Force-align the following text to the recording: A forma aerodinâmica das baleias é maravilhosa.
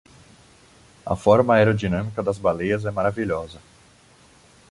A 1.05 1.15
forma 1.23 1.53
aerodinâmica 1.57 2.21
das 2.23 2.39
baleias 2.45 2.83
é 2.85 2.89
maravilhosa. 2.97 3.59